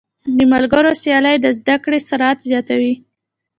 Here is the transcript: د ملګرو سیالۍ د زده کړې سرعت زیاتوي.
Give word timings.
د 0.37 0.37
ملګرو 0.53 0.91
سیالۍ 1.01 1.35
د 1.41 1.47
زده 1.59 1.75
کړې 1.83 1.99
سرعت 2.09 2.37
زیاتوي. 2.49 2.93